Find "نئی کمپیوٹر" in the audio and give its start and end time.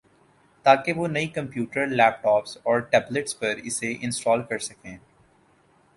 1.07-1.85